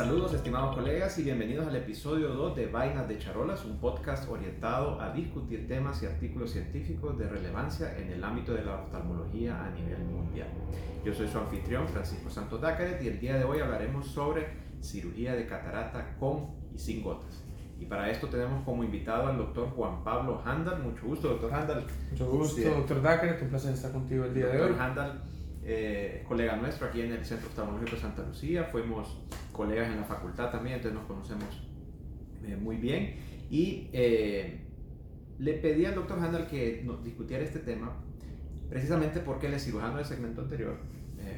[0.00, 4.98] saludos estimados colegas y bienvenidos al episodio 2 de Vainas de Charolas, un podcast orientado
[4.98, 9.68] a discutir temas y artículos científicos de relevancia en el ámbito de la oftalmología a
[9.68, 10.48] nivel mundial.
[11.04, 14.46] Yo soy su anfitrión Francisco Santos Dácaret y el día de hoy hablaremos sobre
[14.80, 17.44] cirugía de catarata con y sin gotas.
[17.78, 20.82] Y para esto tenemos como invitado al doctor Juan Pablo Handal.
[20.82, 21.84] Mucho gusto, doctor Handal.
[22.10, 23.42] Mucho gusto, doctor Dácaret.
[23.42, 24.68] Un placer estar contigo el día de hoy.
[24.68, 25.22] Doctor Handal,
[25.62, 28.64] eh, colega nuestro aquí en el Centro Oftalmológico de Santa Lucía.
[28.64, 29.18] Fuimos
[29.50, 31.62] colegas en la facultad también, entonces nos conocemos
[32.44, 33.16] eh, muy bien.
[33.50, 34.60] Y eh,
[35.38, 37.92] le pedí al doctor Handal que nos discutiera este tema,
[38.68, 40.78] precisamente porque él es cirujano del segmento anterior,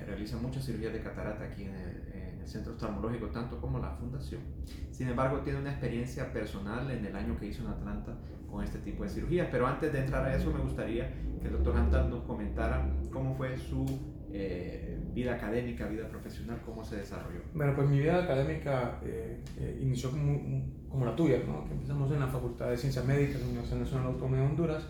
[0.06, 2.02] realiza muchas cirugías de catarata aquí en el,
[2.42, 4.42] el centro oftalmológico, tanto como la fundación.
[4.90, 8.18] Sin embargo, tiene una experiencia personal en el año que hizo en Atlanta
[8.50, 9.48] con este tipo de cirugías.
[9.50, 13.34] Pero antes de entrar a eso, me gustaría que el doctor Hantal nos comentara cómo
[13.34, 13.86] fue su
[14.32, 17.40] eh, vida académica, vida profesional, cómo se desarrolló.
[17.54, 21.66] Bueno, pues mi vida académica eh, eh, inició como, como, la tuya, ¿no?
[21.66, 24.86] que empezamos en la Facultad de Ciencias Médicas de la Universidad Nacional Autónoma de Honduras.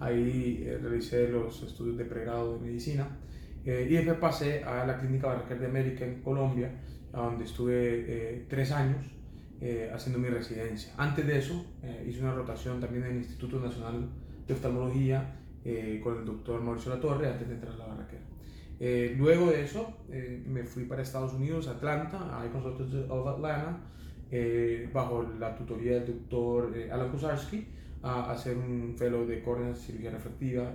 [0.00, 3.06] Ahí realicé los estudios de pregrado de medicina.
[3.64, 6.70] Eh, y después pasé a la Clínica Barraquer de América en Colombia,
[7.12, 9.04] donde estuve eh, tres años
[9.60, 10.94] eh, haciendo mi residencia.
[10.96, 11.66] Antes de eso,
[12.06, 14.08] hice una rotación también en el Instituto Nacional
[14.46, 15.36] de Oftalmología
[16.02, 18.29] con el doctor Mauricio Latorre antes de entrar a la Barraquer.
[18.80, 19.94] Luego de eso,
[20.46, 23.80] me fui para Estados Unidos, Atlanta, a Consultants of Atlanta,
[24.92, 27.66] bajo la tutoría del doctor Alan Kozarski,
[28.02, 30.74] a hacer un fellow de córnea, cirugía refractiva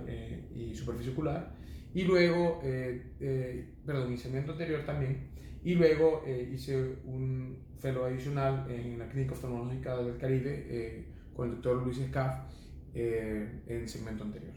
[0.54, 1.56] y superficie ocular
[1.96, 5.30] y luego, eh, eh, perdón, mi segmento anterior también,
[5.64, 11.48] y luego eh, hice un fellow adicional en la Clínica Oftalmológica del Caribe eh, con
[11.48, 12.52] el doctor Luis Escaf
[12.92, 14.52] en segmento anterior.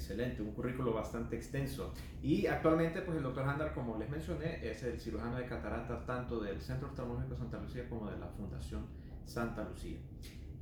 [0.00, 1.92] Excelente, un currículo bastante extenso.
[2.22, 6.40] Y actualmente, pues el doctor Handal, como les mencioné, es el cirujano de catarata tanto
[6.40, 8.86] del Centro Oftalmológico Santa Lucía como de la Fundación
[9.26, 9.98] Santa Lucía.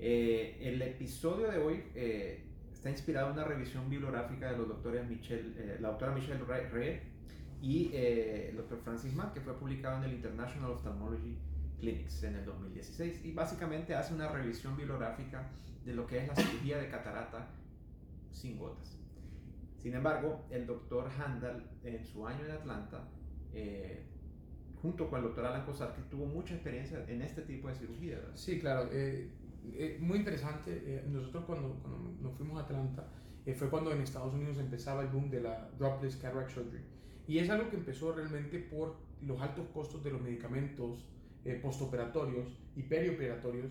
[0.00, 1.84] el episodio de hoy
[2.72, 7.00] está inspirada en una revisión bibliográfica de los doctores Michelle, eh, la doctora Michelle Ray
[7.62, 11.38] y eh, el doctor Francis Mann, que fue publicado en el International Ophthalmology
[11.78, 15.48] Clinics en el 2016 y básicamente hace una revisión bibliográfica
[15.84, 17.48] de lo que es la cirugía de catarata
[18.32, 18.98] sin gotas.
[19.78, 23.08] Sin embargo, el doctor Handal en su año en Atlanta,
[23.52, 24.04] eh,
[24.82, 28.18] junto con el doctor Alan que tuvo mucha experiencia en este tipo de cirugía.
[28.34, 28.88] Sí, claro.
[29.74, 30.82] Eh, muy interesante.
[30.84, 33.08] Eh, nosotros cuando, cuando, nos fuimos a Atlanta,
[33.44, 36.82] eh, fue cuando en Estados Unidos empezaba el boom de la dropless cataract surgery.
[37.26, 41.06] Y es algo que empezó realmente por los altos costos de los medicamentos
[41.62, 42.46] postoperatorios
[42.76, 43.70] y perioperatorios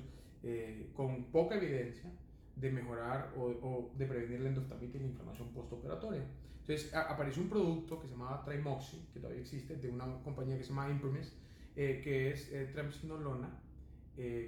[0.95, 2.11] con poca evidencia
[2.59, 6.23] de mejorar o, o, de prevenir la endoftalmitis y la inflamación postoperatoria.
[6.61, 10.63] Entonces apareció un producto que se llamaba Trimoxy, que todavía existe, de una compañía que
[10.63, 11.33] se llama Imprimis,
[11.75, 13.61] que es eh, triamcinolona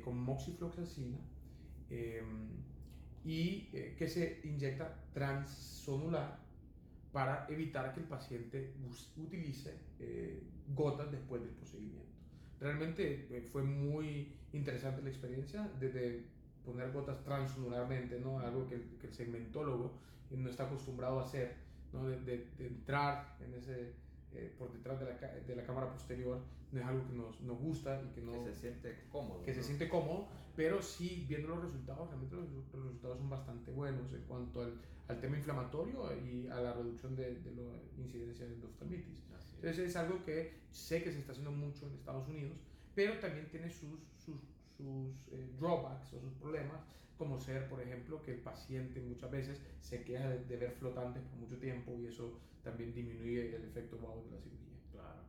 [0.03, 1.19] con moxifloxacina
[1.89, 2.49] Em,
[3.25, 6.39] y eh, que se inyecta transsonular
[7.11, 8.73] para evitar que el paciente
[9.17, 10.41] utilice eh,
[10.73, 12.07] gotas después del procedimiento.
[12.59, 16.23] Realmente eh, fue muy interesante la experiencia desde
[16.71, 18.39] poner gotas transsonularmente, ¿no?
[18.39, 19.91] algo que, que el segmentólogo
[20.31, 21.55] no está acostumbrado a hacer,
[21.91, 22.07] ¿no?
[22.07, 23.93] de, de, de entrar en ese
[24.33, 26.39] eh, por detrás de la, de la, cámara posterior
[26.71, 28.31] no es algo que nos, nos, gusta y que no...
[28.45, 29.41] Que se siente cómodo.
[29.41, 32.45] Que se siente cómodo, pero sí, viendo los resultados, realmente los,
[32.85, 37.39] resultados son bastante buenos en cuanto al, al, tema inflamatorio y a la reducción de,
[37.39, 37.63] de la
[37.97, 39.23] incidencia de endoftalmitis.
[39.55, 42.57] Entonces es algo que sé que se está haciendo mucho en Estados Unidos,
[42.93, 44.35] pero también tiene sus, sus,
[44.79, 46.79] sus eh, drawbacks o sus problemas,
[47.17, 51.21] como ser, por ejemplo, que el paciente muchas veces se queja de, de ver flotantes
[51.23, 54.79] por mucho tiempo y eso también disminuye el efecto wow de la cirugía.
[54.93, 55.19] Claro.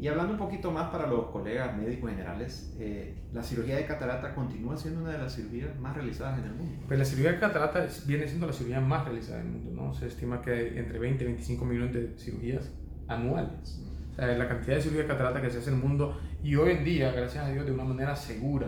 [0.00, 4.34] Y hablando un poquito más para los colegas médicos generales, eh, la cirugía de catarata
[4.34, 6.84] continúa siendo una de las cirugías más realizadas en el mundo.
[6.88, 9.94] Pues la cirugía de catarata viene siendo la cirugía más realizada en el mundo, ¿no?
[9.94, 12.70] Se estima que hay entre 20 y 25 millones de cirugías
[13.06, 13.80] anuales.
[14.18, 16.72] Sea, la cantidad de cirugía de catarata que se hace en el mundo y hoy
[16.72, 18.66] en día, gracias a Dios, de una manera segura,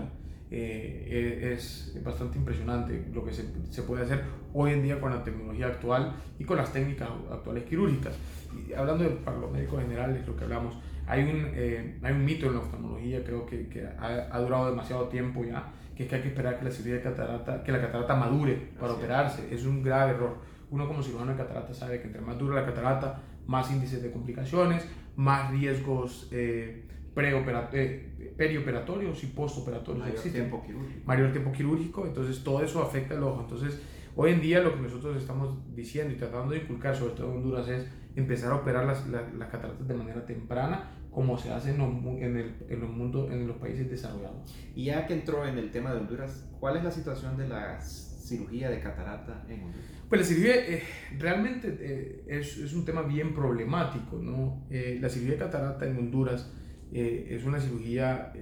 [0.48, 4.22] eh, es bastante impresionante lo que se, se, puede hacer
[4.54, 8.14] hoy en día con la tecnología actual y con las técnicas actuales quirúrgicas.
[8.54, 12.24] Y hablando de, para los médicos generales, lo que hablamos, hay un, eh, hay un
[12.24, 16.08] mito en la oftalmología, creo que, que ha, ha, durado demasiado tiempo ya, que es
[16.08, 19.52] que hay que esperar que la cirugía de catarata, que la catarata madure para operarse.
[19.52, 20.36] Es un grave error.
[20.70, 24.12] Uno como cirujano de catarata sabe que entre más dura la catarata, más índices de
[24.12, 24.86] complicaciones,
[25.16, 26.84] más riesgos eh,
[27.16, 31.00] eh, perioperatorios y postoperatorios mayor tiempo quirúrgico.
[31.04, 33.40] Mayor tiempo quirúrgico, entonces todo eso afecta el ojo.
[33.42, 33.80] Entonces,
[34.16, 37.36] hoy en día lo que nosotros estamos diciendo y tratando de inculcar, sobre todo en
[37.38, 37.86] Honduras, es
[38.16, 41.88] empezar a operar las, las, las cataratas de manera temprana como se hace en los,
[42.20, 44.54] en el, en los, mundos, en los países desarrollados.
[44.74, 47.80] Y ya que entró en el tema de Honduras, ¿cuál es la situación de la
[47.80, 49.99] cirugía de catarata en Honduras?
[50.10, 50.82] Pues la cirugía eh,
[51.20, 54.66] realmente eh, es, es, un tema bien problemático, ¿no?
[54.68, 56.52] Eh, la cirugía de catarata en Honduras
[56.92, 58.32] es una cirugía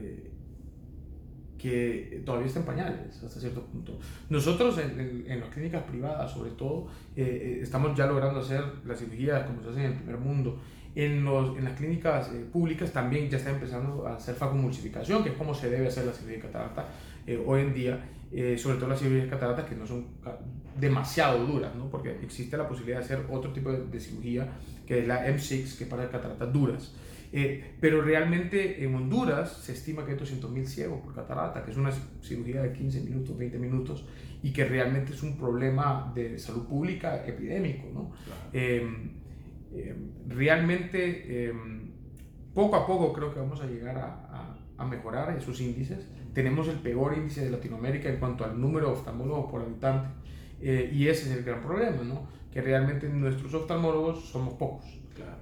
[1.58, 3.98] que todavía está en pañales hasta cierto punto.
[4.30, 9.62] Nosotros en, en, las clínicas privadas, sobre todo, estamos ya logrando hacer la cirugía como
[9.62, 10.58] se hace en el primer mundo.
[10.94, 15.36] En, los, en las clínicas públicas también ya está empezando a hacer facomulsificación, que es
[15.36, 16.88] como se debe hacer la cirugía de catarata
[17.44, 18.02] hoy en día.
[18.30, 20.06] Eh, sobre todo las cirugías de cataratas que no son
[20.78, 21.88] demasiado duras, ¿no?
[21.88, 24.52] porque existe la posibilidad de hacer otro tipo de, cirugía,
[24.86, 26.94] que es la M6, que es para cataratas duras.
[27.32, 31.76] Eh, pero realmente en Honduras se estima que hay 200.000 ciegos por catarata, que es
[31.76, 31.90] una
[32.22, 34.04] cirugía de 15 minutos, 20 minutos,
[34.42, 37.88] y que realmente es un problema de salud pública epidémico.
[37.92, 38.12] ¿no?
[38.52, 39.10] Em,
[39.74, 41.92] em, realmente, em,
[42.54, 46.06] poco a poco creo que vamos a llegar a, a, a mejorar esos índices
[46.38, 50.08] tenemos el peor índice de Latinoamérica en cuanto al número de oftalmólogos por habitante.
[50.60, 52.28] Eh, y ese es el gran problema, ¿no?
[52.52, 54.84] Que realmente nuestros oftalmólogos somos pocos.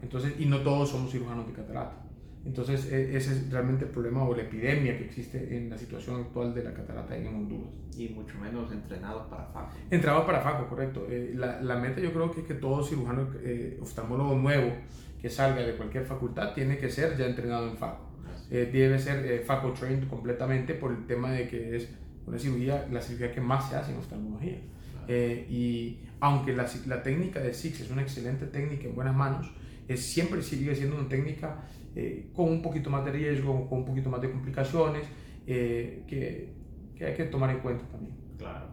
[0.01, 2.03] Entonces, y no todos somos cirujanos de catarata.
[2.47, 6.19] Entonces, e, ese es realmente el problema o la epidemia que existe en la situación
[6.19, 7.75] actual de la catarata en Honduras.
[7.99, 9.73] Y mucho menos entrenados para FACO.
[9.91, 11.07] Entrenados para FACO, correcto.
[11.11, 14.73] Eh, la, la, meta yo creo que es que todo cirujano eh, oftalmólogo nuevo
[15.21, 18.16] que salga de cualquier facultad tiene que ser ya entrenado en FACO.
[18.51, 21.89] Eh, debe ser eh, FACO trained completamente por el tema de que es
[22.27, 24.59] una cirugía, la cirugía que más se hace en oftalmología.
[25.09, 29.53] Eh, y aunque la, la, técnica de SIX es una excelente técnica en buenas manos,
[29.87, 31.65] es, siempre sigue siendo una técnica
[32.35, 35.05] con un poquito más de riesgo, con un poquito más de complicaciones,
[35.47, 36.53] que,
[36.95, 38.15] que hay que tomar en cuenta también.
[38.37, 38.67] Claro.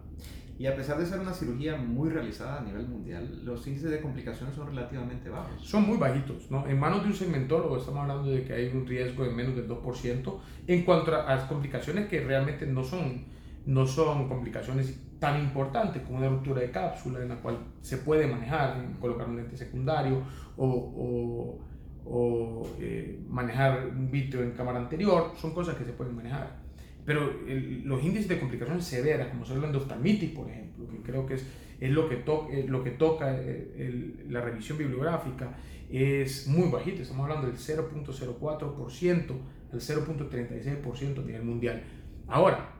[0.56, 4.00] Y a pesar de ser una cirugía muy realizada a nivel mundial, los índices de
[4.00, 5.60] complicaciones son relativamente bajos.
[5.60, 6.66] Son muy bajitos, ¿no?
[6.68, 9.68] En manos de un segmentólogo estamos hablando de que hay un riesgo de menos del
[9.68, 13.24] 2% en cuanto a las complicaciones que realmente no son,
[13.66, 18.26] no son complicaciones tan importantes como una ruptura de cápsula en la cual se puede
[18.28, 20.22] manejar, colocar un lente secundario
[20.56, 21.58] o, o,
[22.04, 26.63] o eh, manejar un vitrio en cámara anterior, son cosas que se pueden manejar.
[27.04, 27.40] Pero
[27.84, 31.46] los índices de complicaciones severas, como son la endoftalmitis, por ejemplo, que creo que es,
[31.80, 35.56] es lo, que eh, lo que toca eh, la revisión bibliográfica,
[35.90, 37.02] es muy bajito.
[37.02, 39.30] Estamos hablando del 0.04%
[39.72, 41.82] al 0.36% a nivel mundial.
[42.26, 42.74] Ahora,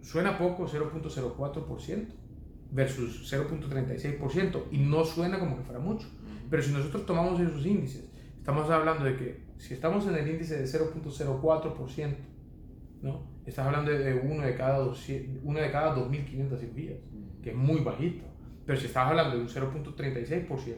[0.00, 2.06] suena poco 0.04%
[2.72, 6.08] versus 0.36% y no suena como que fuera mucho.
[6.48, 10.56] Pero si nosotros tomamos esos índices, estamos hablando de que si estamos en el índice
[10.56, 12.16] de 0.04%,
[13.02, 13.26] ¿no?
[13.46, 14.84] Estás hablando de uno de cada,
[15.42, 16.98] uno de cada 2.500 cirugías,
[17.42, 18.24] que es muy bajito.
[18.66, 20.76] Pero si estás hablando de un 0.36%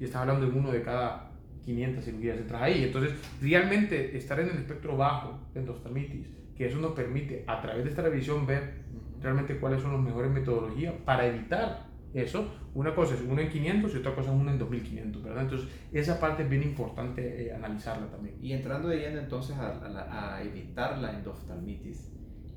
[0.00, 1.30] y estás hablando de uno de cada
[1.64, 2.84] 500 cirugías, entras ahí.
[2.84, 7.84] Entonces, realmente estar en el espectro bajo de endoftalmitis, que eso nos permite a través
[7.84, 8.82] de esta revisión ver
[9.20, 11.87] realmente cuáles son las mejores metodologías para evitar
[12.22, 15.42] eso, una cosa es una en 500 y otra cosa es una en 2500, ¿verdad?
[15.42, 18.36] Entonces, esa parte es bien importante eh, analizarla también.
[18.40, 22.12] Y entrando de lleno entonces a, a, evitar la endoftalmitis,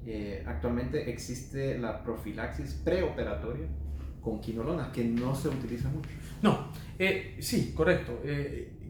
[0.06, 3.68] eh, actualmente existe la profilaxis preoperatoria
[4.22, 6.10] con quinolona, que no se utiliza mucho.
[6.41, 8.20] No, eh, sí, correcto.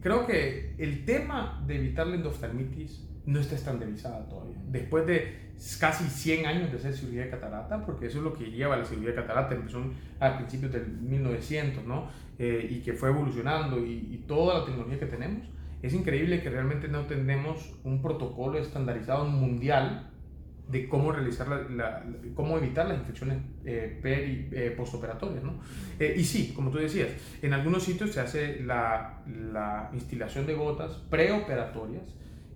[0.01, 4.58] creo que el tema de evitar la endoftalmitis no está estandarizada todavía.
[4.68, 8.46] Después de casi 100 años de hacer cirugía de catarata, porque eso es lo que
[8.46, 9.84] lleva la cirugía de catarata, empezó
[10.20, 12.10] a principios del 1900, ¿no?
[12.40, 15.48] Eh, y que fue evolucionando y, toda la tecnología que tenemos,
[15.82, 20.12] es increíble que realmente no tenemos un protocolo estandarizado mundial
[20.72, 25.60] de cómo realizar la, cómo evitar las infecciones eh, peri, eh, postoperatorias, ¿no?
[26.00, 27.10] Eh, y sí, como tú decías,
[27.42, 32.04] en algunos sitios se hace la, la instilación de gotas preoperatorias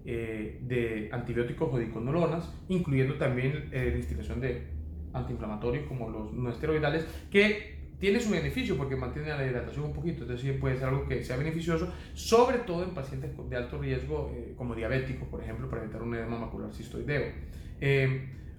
[0.07, 4.67] eh, de antibióticos o diconolonas, incluyendo también eh, la instalación de
[5.13, 10.21] antiinflamatorios como los no esteroidales, que tiene su beneficio porque mantiene la hidratación un poquito,
[10.21, 14.53] entonces puede ser algo que sea beneficioso, sobre todo en pacientes de alto riesgo eh,
[14.55, 17.24] como diabéticos, por ejemplo, para evitar un edema macular cistoideo.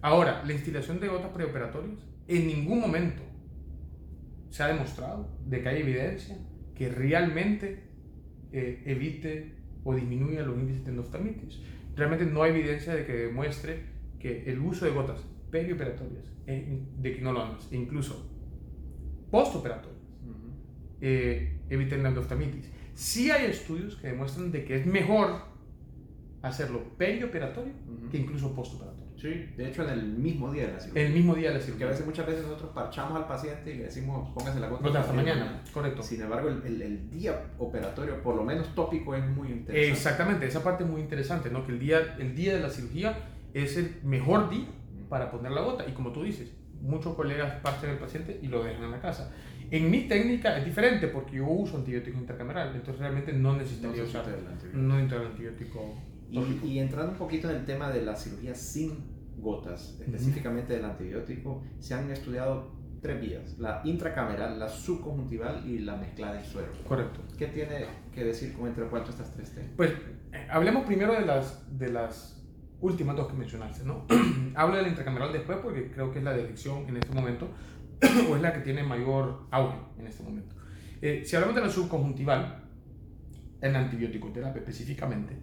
[0.02, 3.22] ahora, la instalación de gotas preoperatorias, en ningún momento
[4.50, 6.38] se ha demostrado de que hay evidencia
[6.74, 7.84] que realmente
[8.50, 9.54] evite
[9.86, 11.60] o disminuye los índices de endoftalmitis.
[11.94, 13.84] Realmente no hay evidencia de que demuestre
[14.18, 18.28] que el uso de gotas perioperatorias de quinolonas e incluso
[19.30, 19.96] postoperatorias
[21.00, 22.70] eh, eviten la endoftalmitis.
[22.94, 25.42] Sí hay estudios que demuestran de que es mejor
[26.42, 27.72] hacerlo perioperatorio
[28.10, 29.05] que incluso postoperatorio.
[29.16, 31.06] Sí, de hecho en el mismo día de la cirugía.
[31.06, 31.86] El mismo día de la Porque a cirugía.
[31.88, 34.86] veces, muchas veces nosotros parchamos al paciente y le decimos, póngase la gota.
[34.88, 36.02] Hasta a de mañana, correcto.
[36.02, 39.90] Sin embargo, el, el- el día operatorio, por lo menos tópico, es muy interesante.
[39.90, 41.64] Exactamente, esa parte es muy interesante, ¿no?
[41.66, 43.16] Que el día, el día de la cirugía
[43.54, 44.66] es el mejor día
[45.08, 45.84] para poner la gota.
[45.88, 49.32] Y como tú dices, muchos colegas parten el paciente y lo dejan en la casa.
[49.70, 54.02] En mi técnica es diferente porque yo uso antibiótico intracameral, entonces realmente no No necesitaría
[54.04, 54.24] se usar
[54.74, 56.00] no el antibiótico.
[56.30, 60.84] Y, y entrando un poquito en el tema de la cirugía sin gotas, específicamente del
[60.84, 66.72] antibiótico, se han estudiado tres vías, la intracameral, la subconjuntival y la mezclada en suero.
[66.88, 67.20] Correcto.
[67.36, 69.60] ¿Qué tiene que decir con entre cuánto estas tres T?
[69.76, 69.92] Pues
[70.32, 72.44] eh, hablemos primero de las, de las
[72.80, 74.06] últimas dos que mencionaste, ¿no?
[74.54, 77.48] Hablo de la intracameral después porque creo que es la de elección en este momento
[78.30, 80.56] o es la que tiene mayor auge en este momento.
[81.00, 82.62] Eh, si hablamos de la subconjuntival,
[83.60, 85.36] en antibiótico terapia específicamente,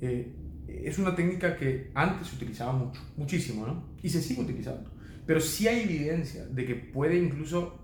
[0.00, 0.34] eh,
[0.68, 3.84] es una técnica que antes se utilizaba mucho, muchísimo, ¿no?
[4.02, 4.90] Y se sigue utilizando.
[5.26, 7.78] Pero sí hay evidencia de que puede incluso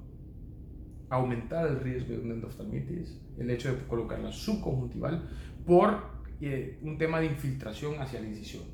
[1.11, 5.29] aumentar el riesgo de una endoftalmitis, el hecho de colocar la subconjuntival
[5.67, 8.65] por eh, un tema de infiltración hacia la incisión.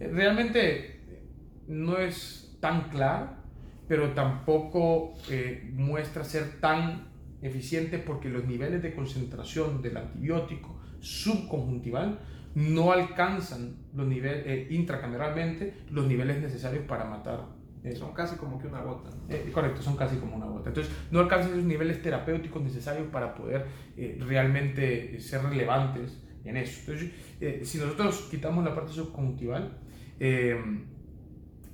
[0.00, 1.00] Eh, realmente
[1.68, 3.30] no es tan claro,
[3.86, 7.08] pero tampoco eh, muestra ser tan
[7.40, 12.18] eficiente porque los niveles de concentración del antibiótico subconjuntival
[12.58, 17.40] no alcanzan los niveles eh, intracameralmente los niveles necesarios para matar
[17.84, 19.10] eh, Son casi como que una gota.
[19.10, 19.32] ¿no?
[19.34, 20.70] eh, correcto, son casi como una gota.
[20.70, 26.56] Entonces, no alcanzan esos niveles terapéuticos necesarios para poder eh, realmente eh, ser relevantes en
[26.56, 26.80] eso.
[26.80, 29.78] Entonces, eh, si nosotros quitamos la parte subconjuntival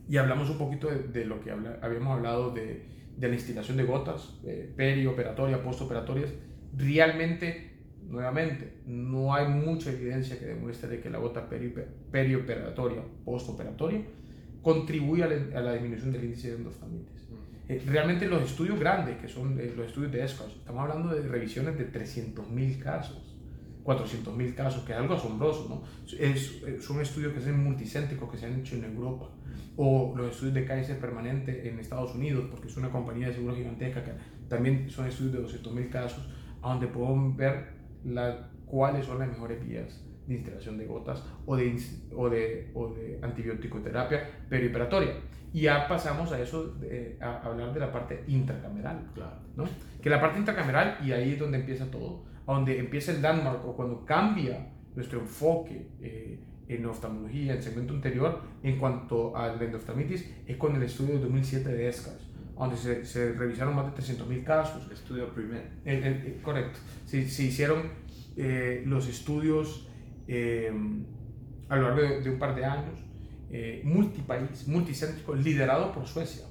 [0.09, 2.85] y hablamos un poquito de, de lo que habla- habíamos hablado de,
[3.17, 4.41] de la instilación de gotas,
[4.77, 6.31] perioperatoria, postoperatorias,
[6.77, 7.74] realmente,
[8.09, 11.75] nuevamente, no hay mucha evidencia que demuestre de que la gota peri-
[12.11, 14.03] perioperatoria, postoperatoria,
[14.63, 17.29] contribuye a la, a la disminución del índice de endoftalmitis.
[17.69, 21.27] Eh, realmente los estudios grandes, que son eh, los estudios de ESCOS, estamos hablando de
[21.27, 23.37] revisiones de 300.000 casos,
[23.85, 25.83] 400.000 casos, que es algo asombroso, ¿no?
[26.19, 29.29] Es- eh, son estudios que son multicéntricos, que se han hecho en Europa,
[29.77, 33.57] o los estudios de Kaiser permanente en Estados Unidos, porque es una compañía de seguros
[33.57, 34.13] gigantesca, que
[34.49, 36.29] también son estudios de 200.000 casos,
[36.63, 37.74] donde podemos ver
[38.05, 41.77] la- cuáles son las mejores vías de instalación de gotas o de,
[42.17, 45.13] o de, o de antibiótico-terapia perioperatoria.
[45.53, 49.37] Y ya pasamos a eso, de- a hablar de la parte intracameral, Claro.
[49.57, 49.65] ¿no?
[50.03, 53.77] Que la parte intracameral, y ahí es donde empieza todo, donde empieza el landmark o
[53.77, 60.35] cuando cambia nuestro enfoque eh, en oftalmología, en segmento anterior, en cuanto a la endoftalmitis,
[60.47, 62.24] es con el estudio de 2007 de ESCAS,
[62.59, 65.31] donde se, se revisaron más de 300.000 casos, Estudio
[65.85, 66.79] el- el- correcto.
[67.07, 67.83] Se, se hicieron
[68.37, 69.89] eh, los estudios
[70.29, 70.73] eh,
[71.69, 73.01] a lo largo de, de un par de años,
[73.51, 76.45] eh, multipaís, multicéntrico, liderado por Suecia,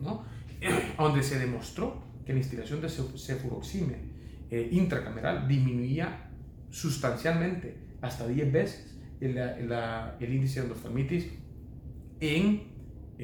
[0.00, 0.24] ¿no?
[0.98, 3.96] donde se demostró que la instilación de cef- cefuroxime
[4.50, 6.30] eh, intracameral disminuía
[6.70, 11.26] sustancialmente, hasta 10 veces, el, el índice de endoftalmitis
[12.20, 12.71] en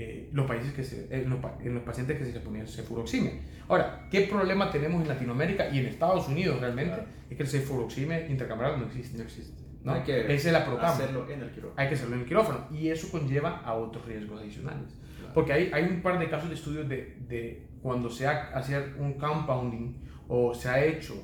[0.01, 2.65] eh, los países que se, en, los, pa- en los pacientes que se les ponía
[2.67, 3.41] cefuroxime.
[3.69, 6.95] Ahora, ¿qué problema tenemos en Latinoamérica y en Estados Unidos realmente?
[6.95, 7.09] Claro.
[7.31, 9.19] Es que el cefuroxime intracameral no existe.
[9.19, 9.61] No existe.
[9.83, 9.93] ¿no?
[9.95, 11.75] Hay que Esa es la hacerlo en el quirófano.
[11.81, 14.95] Hay que hacerlo en el quirófano y eso conlleva a otros riesgos adicionales.
[15.19, 15.35] Claro.
[15.35, 18.95] Porque hay, hay un par de casos de estudios de, de cuando se ha hacer
[18.99, 19.95] un compounding
[20.29, 21.15] o se ha hecho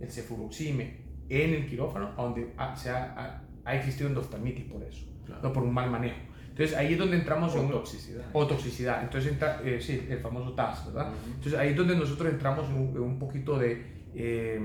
[0.00, 5.06] el cefuroxime en el quirófano, donde ha, se ha, ha, ha existido endoftalmitis por eso,
[5.26, 5.42] Claro.
[5.42, 6.16] no por un mal manejo.
[6.56, 8.24] Entonces ahí es donde entramos O en toxicidad.
[8.32, 9.02] o toxicidad.
[9.02, 11.08] Entonces entra, eh, sí, el famoso TAS, ¿verdad?
[11.10, 11.34] Ujú.
[11.34, 14.58] Entonces ahí es donde nosotros entramos en un, en un poquito de, eh,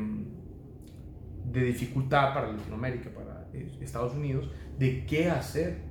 [1.51, 5.81] de dificultad para Latinoamérica, para eh, Estados Unidos, de qué hacer,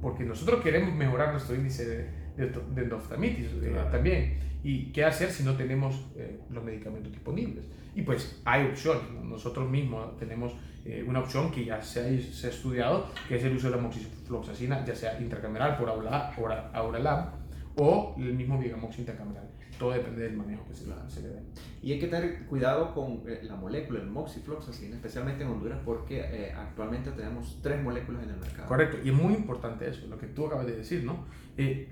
[0.00, 3.90] porque nosotros queremos mejorar nuestro índice de, de, endoftalmitis eh, Claro.
[3.90, 7.64] también, y qué hacer si no tenemos eh, los medicamentos disponibles.
[7.94, 9.22] Y pues hay opciones, ¿no?
[9.24, 10.52] nosotros mismos tenemos
[10.84, 13.76] eh, una opción que ya se ha, se ha estudiado, que es el uso de
[13.76, 17.34] la moxifloxacina, ya sea intracameral por aura, aura, Auralab
[17.76, 19.48] o el mismo Vigamox intracameral.
[19.78, 21.08] Todo depende del manejo que se, Claro.
[21.08, 21.40] se le dé.
[21.82, 26.20] Y hay que tener cuidado con eh, la molécula, el moxifloxacin, especialmente en Honduras, porque
[26.20, 28.68] eh, actualmente tenemos tres moléculas en el mercado.
[28.68, 31.24] Correcto, y es muy importante eso, lo que tú acabas de decir, ¿no?
[31.56, 31.88] Eh,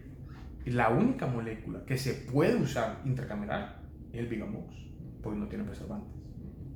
[0.70, 3.82] la única molécula que se puede usar intracameral
[4.12, 4.74] es el Vigamox,
[5.22, 6.12] porque no tiene preservantes,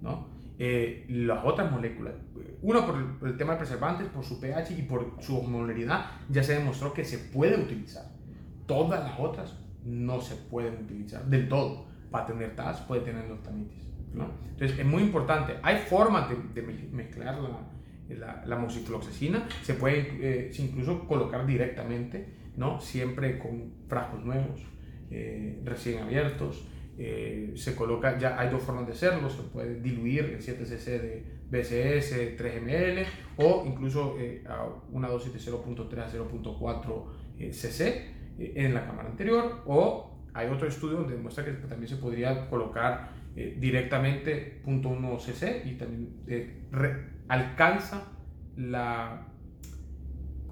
[0.01, 0.31] ¿no?
[0.59, 4.83] Eh, las otras moléculas, eh, uno por el, tema de preservantes, por su pH y
[4.83, 8.05] por su osmolaridad, ya se demostró que se puede utilizar.
[8.67, 11.87] Todas las otras no se pueden utilizar del todo.
[12.11, 14.27] Para tener TAS puede tener endoftalmitis, ¿no?
[14.51, 15.55] Entonces es muy importante.
[15.63, 17.49] Hay formas de, de me- mezclar la,
[18.17, 18.69] la, la.
[19.63, 22.81] Se puede incluso colocar directamente, ¿no?
[22.81, 24.67] siempre con frascos nuevos,
[25.65, 26.67] recién abiertos.
[27.55, 31.25] se coloca, ya hay dos formas de hacerlo, se puede diluir el 7 cc de
[31.51, 33.07] BCS 3 ml
[33.37, 34.17] o incluso
[34.49, 40.67] a una dosis de 0.3 a 0.4 cc en la cámara anterior o hay otro
[40.67, 46.65] estudio donde demuestra que también se podría colocar eh, directamente .1 cc y también eh,
[47.29, 48.13] alcanza
[48.57, 49.32] la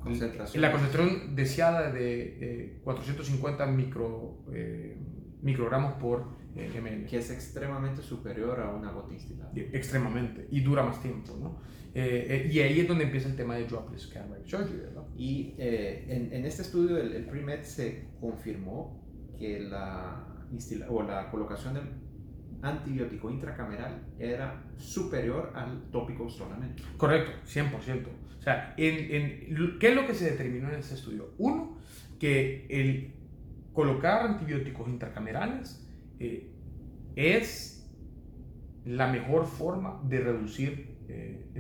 [0.00, 0.61] concentración.
[0.61, 4.45] la concentración deseada de 450 eh, micro,
[5.42, 7.07] microgramos por ml.
[7.07, 9.50] Que es extremadamente superior a una gotística.
[9.54, 11.61] Extremadamente, y dura más tiempo, ¿no?
[11.92, 15.02] y ahí es donde empieza el tema de dropless cataract surgery, ¿verdad?
[15.16, 19.02] Y en, en, este estudio, el, el PRIMED se confirmó
[19.37, 20.25] que la,
[20.88, 21.85] o la colocación del
[22.62, 26.83] antibiótico intracameral era superior al tópico solamente.
[26.97, 28.07] Correcto, 100%.
[28.40, 31.35] O sea, ¿qué es lo que se determinó en ese estudio?
[31.37, 31.76] Uno,
[32.18, 33.12] que el
[33.75, 35.87] colocar antibióticos intracamerales
[36.18, 36.50] eh,
[37.16, 37.87] es
[38.87, 41.52] la mejor forma de reducir eh.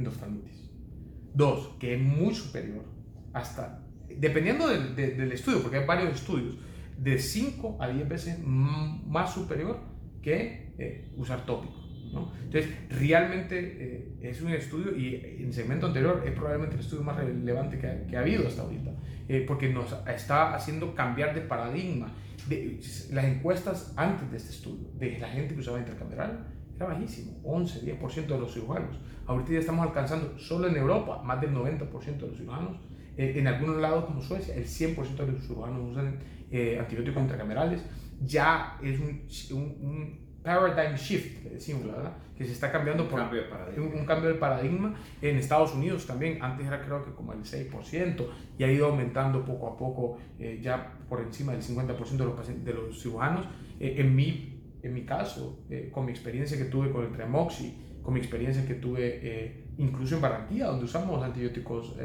[1.34, 2.84] Dos, que es muy superior
[3.32, 6.56] hasta, dependiendo del, del estudio, porque hay varios estudios,
[6.96, 9.80] de 5 a 10 veces más superior
[10.22, 11.79] que eh, usar tópico.
[12.12, 12.32] ¿No?
[12.42, 17.02] Entonces, realmente eh, es un estudio, y en el segmento anterior es probablemente el estudio
[17.02, 18.90] más relevante que ha, que ha habido hasta ahorita,
[19.28, 22.12] eh, porque nos está haciendo cambiar de paradigma.
[22.48, 22.80] De,
[23.12, 27.98] las encuestas antes de este estudio, de la gente que usaba intercameral, era bajísimo, 11,
[27.98, 28.98] 10% de los cirujanos.
[29.26, 32.78] Ahorita ya estamos alcanzando, solo en Europa, más del 90% de los cirujanos.
[33.16, 36.18] en algunos lados como Suecia, el 100% de los cirujanos usan
[36.50, 37.80] eh, antibióticos intracamerales,
[38.20, 39.22] ya es un,
[39.56, 42.16] un, paradigm shift, que decimos, ¿verdad?
[42.36, 43.86] Que se está cambiando por cambio de paradigma.
[43.86, 44.94] Un, cambio de paradigma.
[45.20, 48.26] En Estados Unidos también, antes era creo que como el 6%
[48.58, 52.34] y ha ido aumentando poco a poco, eh, ya por encima del 50% de los,
[52.34, 53.46] pacientes, de los cirujanos.
[53.78, 58.14] Eh, en, mi, en mi caso, con mi experiencia que tuve con el Tremoxi, con
[58.14, 61.96] mi experiencia que tuve incluso en Barranquilla, donde usamos antibióticos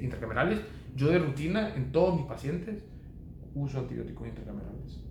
[0.00, 0.60] intracamerales,
[0.94, 2.84] yo de rutina en todos mis pacientes
[3.54, 5.09] uso antibióticos intracamerales.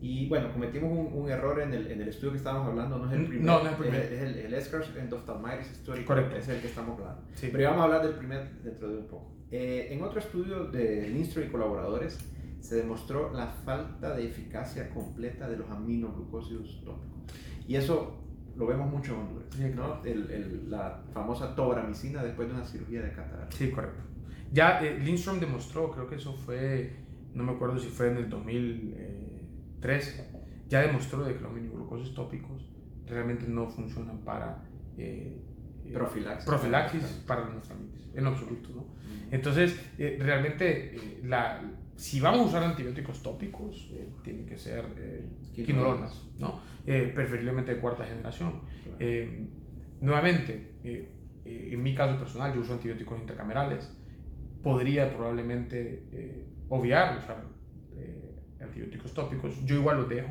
[0.00, 3.06] Y bueno, cometimos un, un error en el, en el, estudio que estábamos hablando, no
[3.06, 4.00] es el primer, no, no es el primer.
[4.00, 6.36] Es, el, el Escars Endophthalmitis Study, Correcto.
[6.36, 7.22] es el que estamos hablando.
[7.34, 7.50] Sí.
[7.52, 9.30] Pero vamos a hablar del primer dentro de un poco.
[9.50, 12.18] Eh, en otro estudio de Lindstrom y colaboradores,
[12.60, 17.20] se demostró la falta de eficacia completa de los aminoglucósidos tópicos.
[17.66, 18.16] Y eso
[18.56, 20.02] lo vemos mucho en Honduras, sí, ¿no?
[20.04, 23.54] El, el, la famosa tobramicina después de una cirugía de catarata.
[23.54, 24.00] Sí, correcto.
[24.52, 27.00] Ya eh, Lindstrom demostró, creo que eso fue
[27.34, 28.28] no me acuerdo si fue en el
[29.80, 30.24] 2003,
[30.68, 32.70] ya demostró de que los miniglucosis tópicos
[33.06, 34.62] realmente no funcionan para
[34.96, 35.40] eh,
[35.84, 37.70] eh, profilaxis, profilaxis para los
[38.14, 38.68] en absoluto.
[38.74, 38.86] ¿no?
[39.30, 41.62] Entonces, eh, realmente, la,
[41.96, 44.84] si vamos a usar antibióticos tópicos, tienen que ser
[45.54, 46.60] quinolonas, ¿no?
[46.84, 48.62] preferiblemente de cuarta generación.
[50.00, 51.08] nuevamente,
[51.44, 53.96] en mi caso personal, yo uso antibióticos intracamerales.
[54.62, 57.44] Podría probablemente obviar usar
[58.70, 59.64] antibióticos tópicos.
[59.64, 60.30] Yo igual los dejo,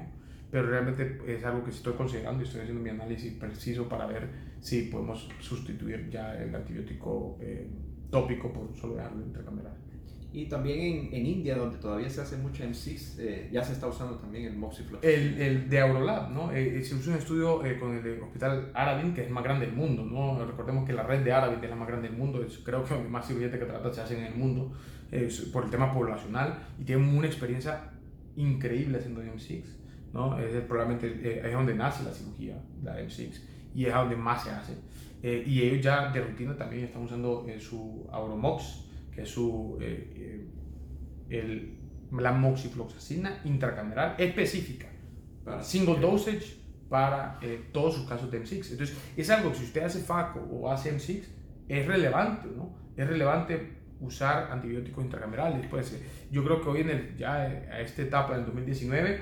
[0.50, 4.28] pero realmente es algo que estoy considerando y estoy haciendo mi análisis preciso para ver
[4.62, 7.68] si podemos sustituir ya el antibiótico eh,
[8.10, 9.74] tópico por solo dejarlo intracameral.
[10.32, 13.88] Y también en, en, India, donde todavía se hace mucho MCIS, eh, ya se está
[13.88, 15.04] usando también el Moxiflox.
[15.04, 16.52] El, el de Aurolab, ¿no?
[16.52, 19.66] Eh, se usa un estudio eh, con el Hospital Arabin, que es el más grande
[19.66, 20.46] del mundo, ¿no?
[20.46, 22.96] Recordemos que la red de Arabin es la más grande del mundo, es, creo que
[22.96, 24.72] más cirugías de trata se hacen en el mundo
[25.52, 27.89] por el tema poblacional y tienen una experiencia
[28.40, 29.64] increíble haciendo M6,
[30.14, 30.40] ¿no?
[30.40, 33.42] Es probablemente es donde nace la cirugía, la M6,
[33.76, 34.74] y es donde más se hace.
[35.22, 40.48] y ellos ya de rutina también están usando su Auromox, que es su, eh, eh,
[41.30, 41.78] el,
[42.18, 44.88] la moxifloxacina intracameral específica,
[45.44, 48.72] para single dosage para eh, todos sus casos de M6.
[48.72, 51.24] Entonces, es algo que si usted hace FACO o hace M6,
[51.68, 52.76] es relevante, ¿no?
[52.98, 55.66] Es relevante usar antibióticos intracamerales.
[55.68, 59.20] Pues, yo creo que hoy en el, ya a esta etapa del 2019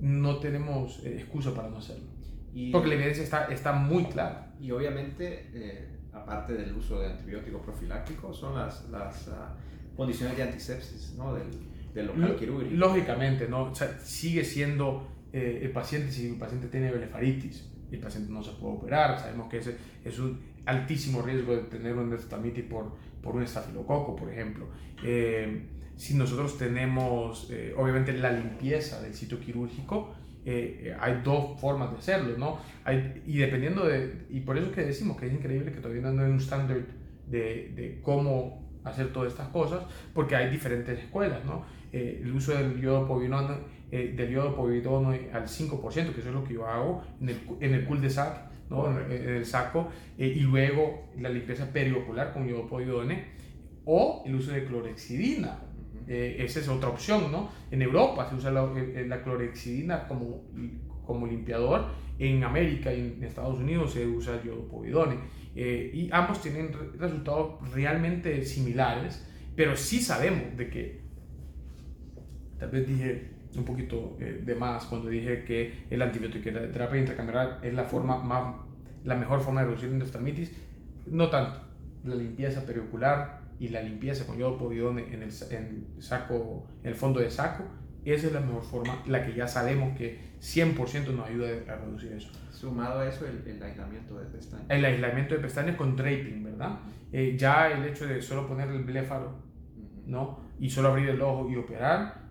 [0.00, 2.06] no tenemos excusa para no hacerlo.
[2.54, 4.54] Y, porque la evidencia está, está muy clara.
[4.60, 11.14] Y obviamente aparte del uso de antibióticos profilácticos, son las, las uh, condiciones de antisepsis
[11.16, 11.34] ¿no?
[11.34, 11.48] del,
[11.94, 12.74] del local quirúrgico.
[12.74, 13.64] Lógicamente, ¿no?
[13.64, 18.42] O sea, sigue siendo eh, el paciente, si el paciente tiene blefaritis, el paciente no
[18.42, 22.92] se puede operar, sabemos que ese es un altísimo riesgo de tener un endoftalmitis por,
[23.28, 24.66] por un estafilococo, por ejemplo.
[25.04, 30.14] Eh, si nosotros tenemos, eh, obviamente, la limpieza del sitio quirúrgico,
[30.44, 32.58] eh, hay dos formas de hacerlo, ¿no?
[32.84, 36.02] Hay, y dependiendo de, y por eso es que decimos que es increíble que todavía
[36.10, 36.78] no hay un estándar
[37.26, 39.82] de, de cómo hacer todas estas cosas,
[40.14, 41.64] porque hay diferentes escuelas, ¿no?
[41.92, 43.56] Eh, el uso del yodo povidone,
[43.90, 47.40] eh, del yodo povidone al 5%, que eso es lo que yo hago en el,
[47.60, 48.90] en el cul de sac, ¿no?
[48.90, 53.38] en, en, el saco, eh, y luego la limpieza periocular con yodo povidone,
[53.84, 55.60] o el uso de clorexidina.
[56.06, 57.50] esa es otra opción, ¿no?
[57.70, 58.66] En Europa se usa la,
[59.06, 60.42] la clorexidina como,
[61.06, 61.86] como limpiador,
[62.18, 65.16] en América y en Estados Unidos se usa el yodo povidone.
[65.54, 69.26] y ambos tienen resultados realmente similares,
[69.56, 71.08] pero sí sabemos de que
[72.58, 76.70] Tal vez dije un poquito eh, de más cuando dije que el antibiótico y la
[76.70, 78.56] terapia intracameral es la, forma más,
[79.04, 80.52] la mejor forma de reducir endospermitis.
[81.06, 81.60] No tanto.
[82.04, 86.94] La limpieza periocular y la limpieza con yodo povidone en el, en saco, en el
[86.94, 87.64] fondo de saco,
[88.04, 92.12] esa es la mejor forma, la que ya sabemos que 100% nos ayuda a reducir
[92.12, 92.30] eso.
[92.50, 94.66] Sumado a eso, el, el aislamiento de pestañas.
[94.68, 96.78] El aislamiento de pestañas con draping, ¿verdad?
[97.12, 99.32] Eh, ya el hecho de solo poner el bléfaro,
[100.06, 100.40] ¿no?
[100.58, 102.27] Y solo abrir el ojo y operar,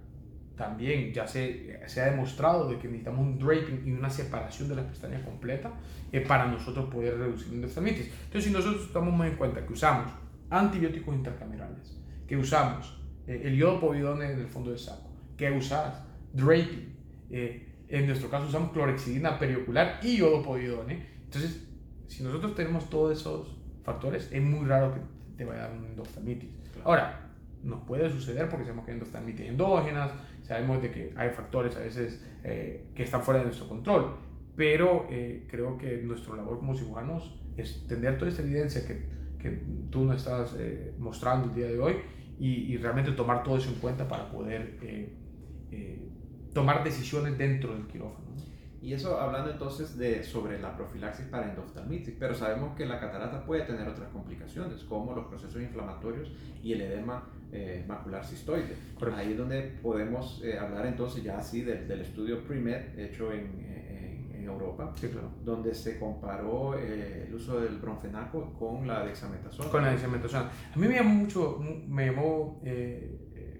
[0.58, 4.76] también ya se, se, ha demostrado de que necesitamos un draping y una separación de
[4.76, 5.72] las pestañas completa
[6.12, 8.08] eh, para nosotros poder reducir la endospermitis.
[8.26, 10.12] Entonces, si nosotros tomamos en cuenta que usamos
[10.50, 16.04] antibióticos intracamerales, que usamos eh, el yodo povidone en el fondo del saco, que usas
[16.34, 16.96] draping,
[17.30, 21.67] eh, en nuestro caso usamos clorexidina periocular y yodo povidone, entonces,
[22.08, 25.02] si nosotros tenemos todos esos factores, es muy raro que
[25.38, 26.50] te vaya a dar una endospermitis.
[26.84, 27.27] Ahora,
[27.63, 30.12] nos puede suceder porque sabemos que hay endospermitis endógenas,
[30.48, 34.15] Sabemos de que hay factores a veces eh, que están fuera de nuestro control,
[34.56, 39.62] pero eh, creo que nuestra labor como cirujanos es tener toda esta evidencia que, que
[39.89, 41.96] tú nos estás eh, mostrando el día de hoy
[42.39, 44.78] y, y, realmente tomar todo eso en cuenta para poder
[46.54, 48.28] tomar decisiones dentro del quirófano.
[48.82, 53.43] Y eso hablando entonces de, sobre la profilaxis para endoftalmitis, pero sabemos que la catarata
[53.46, 56.32] puede tener otras complicaciones, como los procesos inflamatorios
[56.63, 58.76] y el edema eh, macular cistoide.
[59.16, 63.40] Ahí es donde podemos eh, hablar entonces ya así del, del estudio PRIMED hecho en,
[63.62, 65.32] en, en Europa, sí, claro.
[65.46, 69.70] donde se comparó eh, el uso del bronfenaco con la dexametasona.
[69.70, 70.52] Con la dexametasona.
[70.76, 72.62] A mí me llamó mucho, me llamó,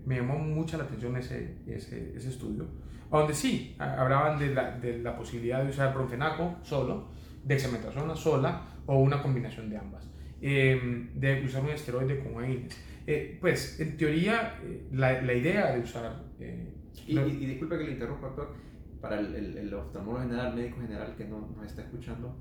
[0.06, 2.66] me llamó mucha la atención ese, ese, ese estudio,
[3.10, 7.08] donde sí, hablaban de la, de la posibilidad de usar bronfenaco solo,
[7.46, 10.12] dexametasona sola o una combinación de ambas.
[10.42, 12.84] de usar un esteroide con AINES.
[13.10, 16.26] Eh, pues en teoría eh, la, la, idea de usar...
[16.42, 16.74] Eh,
[17.08, 18.54] y, y, y, disculpe que le interrumpa, doctor,
[19.00, 22.36] para el, el, el, oftalmólogo general, médico general que no, nos está escuchando,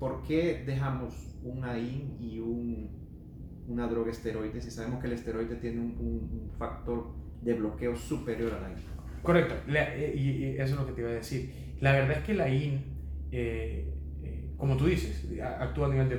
[0.00, 2.90] ¿por qué dejamos un AIN y un,
[3.68, 7.94] una droga esteroide si sabemos que el esteroide tiene un, un, un factor de bloqueo
[7.94, 8.76] superior al AIN?
[9.22, 11.76] Correcto, la, y, y, eso es lo que te iba a decir.
[11.80, 12.82] La verdad es que la AIN
[13.30, 13.94] eh,
[14.58, 15.24] como tú dices,
[15.60, 16.16] actúa a nivel de,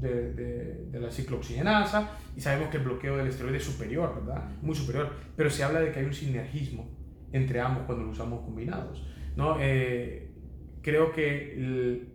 [0.00, 4.50] de, de, de, la ciclooxigenasa y sabemos que el bloqueo del esteroide es superior, ¿verdad?
[4.62, 6.88] Muy superior, pero se habla de que hay un sinergismo
[7.32, 9.58] entre ambos cuando lo usamos combinados, ¿no?
[9.60, 10.32] Eh,
[10.80, 12.08] creo que el,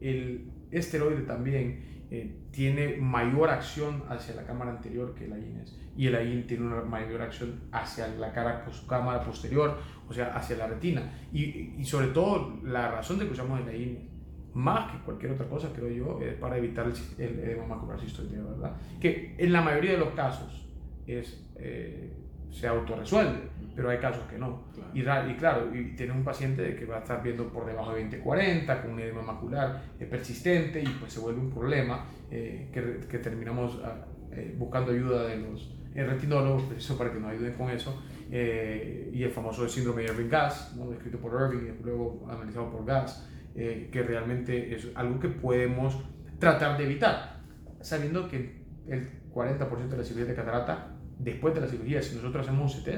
[0.00, 6.08] el esteroide también eh, tiene mayor acción hacia la cámara anterior que el AINES y
[6.08, 10.66] el AIN tiene una mayor acción hacia la cara, cámara posterior, o sea, hacia la
[10.66, 11.10] retina.
[11.32, 14.13] Y, y sobre todo la razón de que usamos el AIN
[14.54, 18.50] más que cualquier otra cosa, creo yo, es para evitar el, el edema macular cistoideo,
[18.50, 18.76] ¿verdad?
[19.00, 20.66] Que en la mayoría de los casos
[21.06, 22.12] es, eh,
[22.52, 23.40] se autorresuelve,
[23.74, 24.62] pero hay casos que no.
[24.72, 24.90] Claro.
[24.94, 28.08] Y, y, claro, y tiene un paciente que va a estar viendo por debajo de
[28.08, 33.00] 20-40 con un edema macular eh, persistente y pues se vuelve un problema eh, que,
[33.08, 37.70] que, terminamos ah, eh, buscando ayuda de los retinólogos, eso para que nos ayuden con
[37.70, 38.02] eso.
[38.30, 40.92] y el famoso síndrome de Irving-Gass, ¿no?
[40.92, 46.02] escrito por Irving y luego analizado por Gass eh, que realmente es algo que podemos
[46.38, 47.40] tratar de evitar,
[47.80, 52.46] sabiendo que el 40% de la cirugía de catarata, después de la cirugía, si nosotros
[52.46, 52.88] hacemos un CT,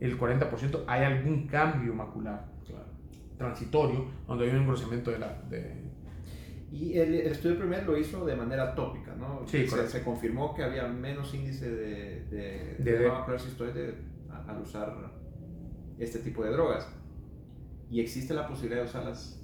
[0.00, 2.86] el 40% hay algún cambio macular claro.
[3.36, 5.42] transitorio, donde hay un engrosamiento de la...
[5.50, 5.90] De...
[6.72, 9.42] Y el, el estudio primer lo hizo de manera tópica, ¿no?
[9.46, 13.94] Sí, se, se, confirmó que había menos índice de, de, de, de cistoide
[14.46, 14.94] al usar
[15.98, 16.88] este tipo de drogas.
[17.90, 19.39] Y existe la posibilidad de usarlas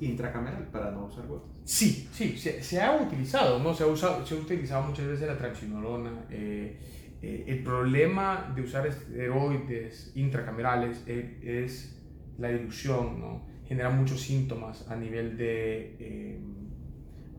[0.00, 1.50] intracameral para no usar gotas.
[1.64, 3.74] Sí, sí, se, se, ha utilizado, ¿no?
[3.74, 6.24] Se ha, usado, se ha utilizado muchas veces la transinolona.
[6.30, 6.78] Eh,
[7.22, 11.96] eh, el problema de usar esteroides intracamerales es, es,
[12.38, 13.46] la dilución, ¿no?
[13.66, 16.40] Genera muchos síntomas a nivel de, eh,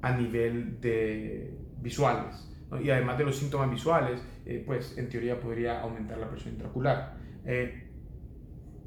[0.02, 2.48] a nivel de visuales.
[2.70, 2.80] ¿no?
[2.80, 7.18] Y además de los síntomas visuales, eh, pues en teoría podría aumentar la presión intraocular.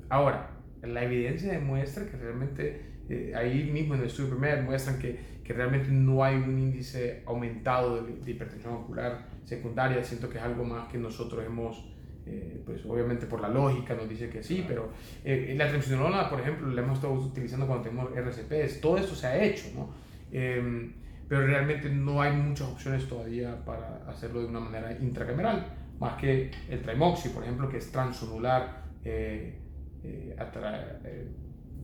[0.08, 0.50] ahora,
[0.82, 5.52] la evidencia demuestra que realmente eh, ahí mismo en el estudio primer muestran que, que,
[5.52, 10.02] realmente no hay un índice aumentado de, de, hipertensión ocular secundaria.
[10.02, 11.84] Siento que es algo más que nosotros hemos,
[12.26, 14.90] eh, pues obviamente por la lógica nos dice que sí, pero
[15.24, 18.80] eh, la triamcinolona, por ejemplo, la hemos estado utilizando cuando tenemos RCPs.
[18.80, 19.94] Todo esto se ha hecho, ¿no?
[20.32, 20.92] Em,
[21.28, 25.66] pero realmente no hay muchas opciones todavía para hacerlo de una manera intracameral,
[25.98, 29.58] más que el Trimoxi, por ejemplo, que es transonular, eh,
[30.02, 31.28] eh, eh,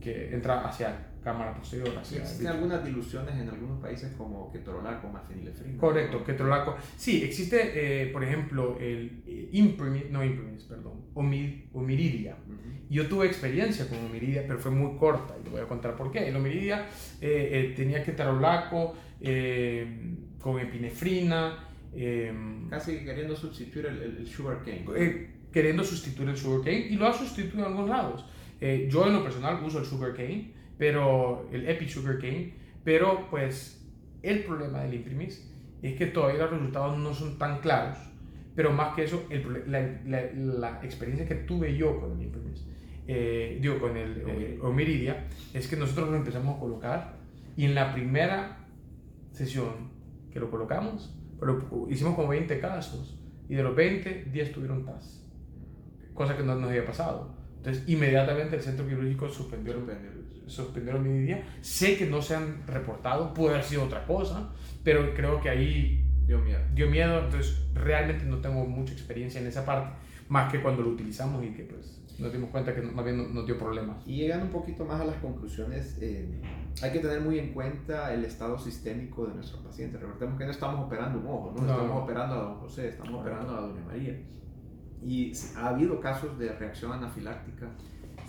[0.01, 1.97] que entra hacia cámara posterior.
[1.99, 5.79] Hacia ¿Existen algunas diluciones en algunos países como ketorolaco, mafenilefrina?
[5.79, 6.77] Correcto, ketorolaco.
[6.97, 12.37] Sí, existe, por ejemplo, el Imprimis, no Imprimis, perdón, Omiridia.
[12.89, 16.11] Yo tuve experiencia con Omiridia, pero fue muy corta y te voy a contar por
[16.11, 16.29] qué.
[16.29, 16.87] El Omiridia
[17.21, 18.95] tenía ketorolaco,
[20.41, 21.67] con epinefrina.
[22.71, 24.85] Casi queriendo sustituir el, el, sugar cane.
[25.53, 28.25] queriendo sustituir el sugar cane y lo ha sustituido en algunos lados.
[28.61, 33.29] Eh, yo en lo personal uso el sugar cane, pero el epi sugar cane, pero
[33.29, 33.87] pues
[34.23, 35.47] el problema del imprimis
[35.83, 37.99] es que todavía los resultados no son tan claros,
[38.57, 42.67] pero más que eso, el, la, la, la, experiencia que tuve yo con el imprimis,
[43.07, 47.17] eh, digo, con el eh, Omiridia, es que nosotros lo empezamos a colocar
[47.59, 48.65] y en la primera
[49.33, 49.91] sesión
[50.33, 55.23] que lo colocamos, pero hicimos como 20 casos y de los 20, 10 tuvieron TAS,
[56.15, 57.37] cosa que no nos había pasado.
[57.59, 59.75] Entonces, inmediatamente el centro quirúrgico suspendió,
[60.51, 61.43] suspendió la medida.
[61.61, 64.51] Sé que no se han reportado, puede haber sido otra cosa,
[64.85, 66.61] pero creo que ahí dio miedo.
[66.75, 69.95] Dio miedo, entonces realmente no tengo mucha experiencia en esa parte,
[70.29, 73.47] más que cuando lo utilizamos y que pues nos dimos cuenta que más bien nos
[73.47, 73.97] dio problemas.
[74.07, 76.29] Y llegando un poquito más a las conclusiones, eh,
[76.83, 79.99] hay que tener muy en cuenta el estado sistémico de nuestro paciente.
[79.99, 83.57] Recordemos que no estamos operando un ojo, no, estamos operando a don José, estamos operando
[83.57, 84.21] a doña María.
[85.03, 87.71] Y ha habido casos de reacción anafiláctica.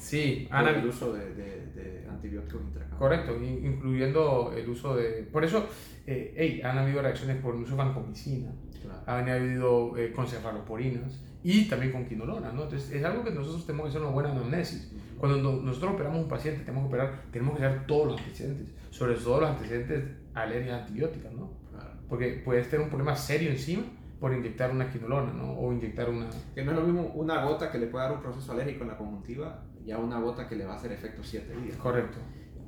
[0.02, 2.98] Sí, por el uso de, de, antibióticos intracamerales.
[2.98, 5.24] Correcto, incluyendo el uso de...
[5.32, 5.68] Por eso,
[6.08, 9.02] eh, hey, han habido reacciones por el uso de vancomicina, claro.
[9.06, 12.64] han habido eh, con cefaloporinas y también con quinolona, ¿no?
[12.64, 14.92] Entonces, es algo que nosotros tenemos que hacer una buena anamnesis.
[15.18, 19.14] Cuando nosotros operamos un paciente, tenemos que operar, tenemos que hacer todos los antecedentes, sobre
[19.14, 21.52] todo los antecedentes alergias antibióticas, ¿no?
[21.70, 21.92] Claro.
[22.10, 23.84] Porque puedes tener un problema serio encima
[24.20, 25.54] por inyectar una quinolona, ¿no?
[25.54, 26.28] O inyectar una...
[26.54, 28.90] Que no es lo mismo una gota que le puede dar un proceso alérgico en
[28.90, 31.78] la conjuntiva, ya una gota que le va a hacer efecto 7 días.
[31.78, 32.17] Correcto.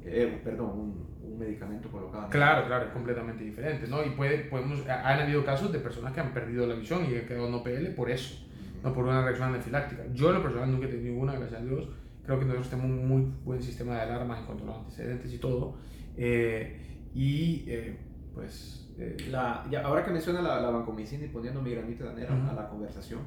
[0.06, 2.30] Eh, perdón, un, un, medicamento colocado.
[2.30, 4.04] Claro, claro, es completamente diferente, ¿no?
[4.04, 7.26] Y puede, podemos, han habido casos de personas que han perdido la visión y han
[7.26, 8.44] quedado no PL por eso
[8.84, 10.04] no por una reacción anafiláctica.
[10.14, 11.88] Yo en lo personal nunca he tenido ninguna, gracias a Dios.
[12.26, 15.34] Creo que nosotros tenemos un muy buen sistema de alarmas en cuanto a los antecedentes
[15.34, 15.78] y todo.
[16.18, 16.80] Eh,
[17.14, 17.98] y eh,
[18.34, 18.82] pues...
[19.00, 22.36] Eh, la, ya, ahora que menciona la, la vancomicina y poniendo mi granito de arena
[22.36, 22.50] uh -huh.
[22.52, 23.22] a la conversación,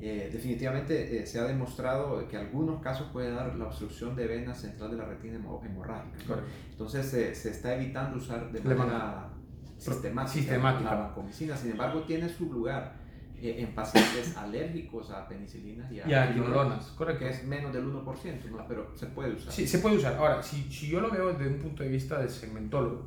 [0.00, 4.96] definitivamente se ha demostrado que algunos casos puede dar la obstrucción de vena central de
[4.96, 6.40] la retina hemorrágica.
[6.70, 9.30] Entonces se está evitando usar de manera
[9.78, 10.94] sistemática, sistemática.
[10.94, 11.56] la vancomicina.
[11.56, 12.96] Sin embargo, tiene su lugar
[13.40, 17.24] en pacientes alérgicos a penicilinas y a, y a quinolonas, correcto.
[17.24, 18.66] Que es menos del 1%, ¿no?
[18.66, 19.52] pero se puede usar.
[19.52, 20.16] Sí, se puede usar.
[20.16, 23.06] Ahora, si, si yo lo veo desde un punto de vista de segmentólogo,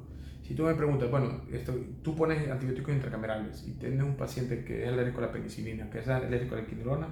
[0.52, 4.84] si tú me preguntas, bueno, esto, tú pones antibióticos intracamerales y tienes un paciente que
[4.84, 7.08] es alérgico a la penicilina, que es alérgico a la quinolona,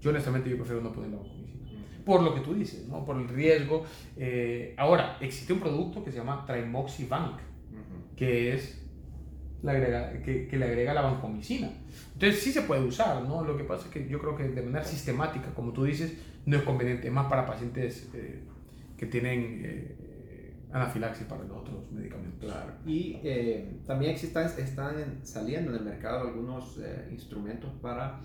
[0.00, 1.64] yo honestamente yo prefiero no poner la vancomicina.
[2.04, 3.04] Por lo que tú dices, ¿no?
[3.04, 3.84] por el riesgo.
[4.16, 8.14] Eh, ahora, existe un producto que se llama Trimoxivanc, uh -huh.
[8.14, 8.80] que es
[9.62, 11.72] la agrega, que, que, le agrega la vancomicina.
[12.12, 13.42] Entonces sí se puede usar, ¿no?
[13.42, 16.56] Lo que pasa es que yo creo que de manera sistemática, como tú dices, no
[16.56, 18.38] es conveniente, es más para pacientes eh,
[18.96, 19.96] que tienen eh,
[20.74, 22.40] anafilaxis para los otros medicamentos.
[22.40, 22.72] Claro.
[22.84, 28.20] Y eh, también existen, están saliendo en el mercado algunos eh, instrumentos para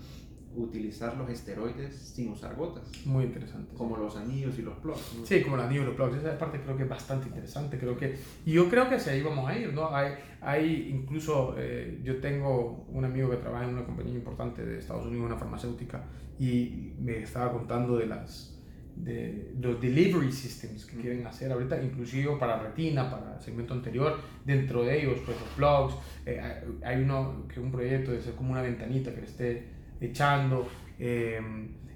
[0.56, 2.90] utilizar los esteroides sin usar gotas.
[3.06, 3.72] Muy interesante.
[3.76, 4.02] Como sí.
[4.02, 5.14] los anillos y los plugs.
[5.16, 5.24] ¿no?
[5.24, 6.16] Sí, como los anillos y los plugs.
[6.16, 7.78] Esa parte creo que es bastante interesante.
[7.78, 9.72] Creo que, y yo creo que hacia ahí vamos a ir.
[9.72, 9.94] ¿no?
[9.94, 14.80] Hay, hay incluso, eh, yo tengo un amigo que trabaja en una compañía importante de
[14.80, 16.04] Estados Unidos, una farmacéutica,
[16.36, 18.59] y me estaba contando de las
[18.96, 24.84] de los delivery systems que quieren hacer ahorita, inclusive para retina, para segmento anterior, dentro
[24.84, 25.94] de ellos, pues los plugs,
[26.26, 26.40] eh,
[26.84, 30.66] hay uno que un proyecto de ser como una ventanita que esté echando,
[30.98, 31.40] eh,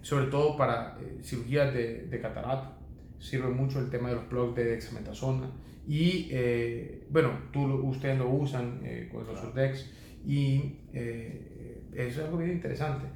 [0.02, 2.76] sobre todo para eh, cirugías de, de, catarata.
[3.18, 5.50] Sirve mucho el tema de los plugs de dexametasona.
[5.86, 8.80] Y eh, bueno, tú, ustedes lo usan
[9.10, 9.90] con los Surdex
[10.26, 13.06] y eso es algo bien interesante.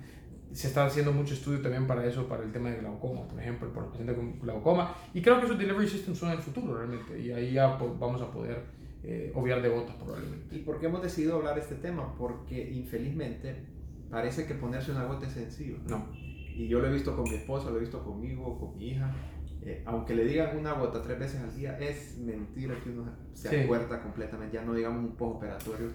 [0.53, 3.73] Se está haciendo mucho estudio también para eso, para el tema de glaucoma, por ejemplo,
[3.73, 4.95] por los pacientes con glaucoma.
[5.15, 7.21] Y creo que esos delivery systems son el futuro realmente.
[7.21, 8.63] Y ahí ya vamos a poder
[9.05, 10.57] eh, obviar de botas probablemente.
[10.57, 12.15] ¿Y por qué hemos decidido hablar de este tema?
[12.17, 13.57] Porque infelizmente
[14.11, 15.77] parece que ponerse una gota es sencillo.
[15.87, 16.09] No.
[16.13, 19.15] Y yo lo he visto con mi esposa, lo he visto conmigo, con mi hija.
[19.61, 23.49] eh, aunque le digan una gota tres veces al día, es mentira que uno se
[23.51, 23.57] Sí.
[23.57, 25.89] acuerda completamente, ya no digamos un postoperatorio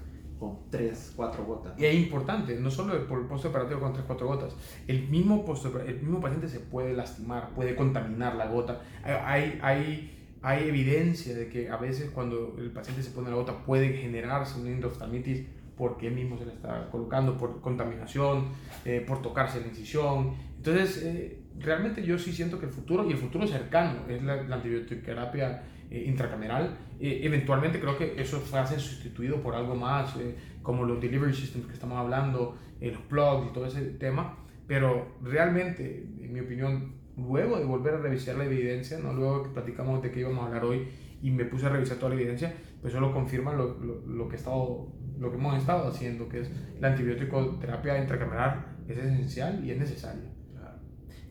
[0.43, 1.79] con tres, cuatro gotas.
[1.79, 4.55] Y es importante, no solo por el postoperatorio con 3-4 gotas,
[4.87, 5.45] el mismo,
[5.87, 8.81] el mismo paciente se puede lastimar, puede contaminar la gota.
[9.03, 13.63] Hay, hay, hay evidencia de que a veces cuando el paciente se pone la gota
[13.63, 18.49] puede generarse una endoftamitis porque él mismo se la está colocando por contaminación,
[18.83, 20.33] eh, por tocarse la incisión.
[20.57, 24.43] Entonces, eh, realmente yo sí siento que el futuro, y el futuro cercano, es la,
[24.43, 26.77] la antibioterapia eh, intracameral.
[26.99, 30.99] Eh, eventualmente creo que eso va a ser sustituido por algo más, eh, como los
[30.99, 34.37] delivery systems que estamos hablando, eh, los plugs y todo ese tema.
[34.67, 39.49] Pero realmente, en mi opinión, luego de volver a revisar la evidencia, no luego que
[39.49, 40.87] platicamos de qué íbamos a hablar hoy
[41.21, 44.27] y me puse a revisar toda la evidencia, pues eso lo confirma lo, lo, lo
[44.27, 48.97] que, he estado, lo que hemos estado haciendo, que es la antibiótico terapia intracameral es
[48.97, 50.29] esencial y es necesaria.
[50.51, 50.79] Claro.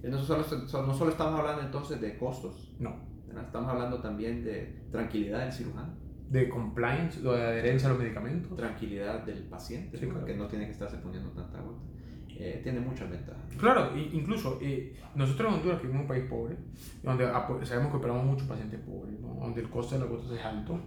[0.05, 3.12] No solo, so- no solo estamos hablando entonces de costos, No.
[3.33, 3.47] ¿Verdad?
[3.47, 5.95] estamos hablando también de tranquilidad del cirujano,
[6.31, 8.57] De compliance, lo de adherencia a los medicamentos.
[8.57, 10.25] tranquilidad del paciente, Sí, claro.
[10.25, 11.83] que no tiene que estarse poniendo tanta gota.
[12.35, 13.43] Eh, tiene muchas ventajas.
[13.59, 16.57] Claro, incluso eh, nosotros en Honduras, que en un país pobre,
[17.03, 17.27] donde
[17.67, 19.35] sabemos que operamos muchos pacientes pobres, ¿no?
[19.35, 20.81] donde el costo de las gotas es alto,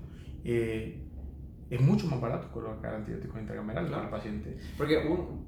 [0.43, 1.01] eh,
[1.69, 4.09] es mucho más barato colocar antibióticos intracamerales Claro.
[4.09, 4.57] para el paciente.
[4.77, 5.45] Porque un,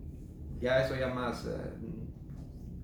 [0.60, 2.07] ya eso ya más eh,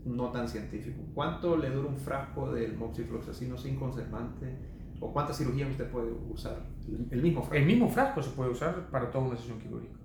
[0.05, 1.01] no tan científico.
[1.13, 4.57] ¿Cuánto le dura un frasco del moxifloxacino sin conservante?
[4.99, 6.57] ¿O cuántas cirugías usted puede usar?
[7.11, 7.55] El, mismo frasco.
[7.55, 9.95] El mismo frasco se puede usar para toda una sesión quirúrgica,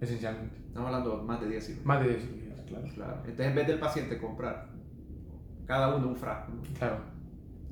[0.00, 0.56] esencialmente.
[0.66, 1.86] Estamos hablando de más de 10 cirugías.
[1.86, 2.86] Más de 10 cirugías, claro.
[2.94, 3.16] Claro.
[3.20, 4.68] Entonces, en vez del paciente comprar
[5.66, 6.62] cada uno un frasco, ¿no?
[6.78, 6.98] Claro,